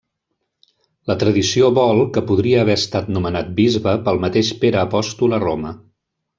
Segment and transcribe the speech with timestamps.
[1.11, 5.77] La tradició vol que podria haver estat nomenat bisbe pel mateix Pere apòstol a Roma.